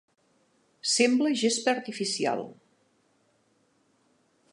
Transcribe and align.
Sembla 0.91 1.33
gespa 1.41 1.71
artificial. 1.77 2.41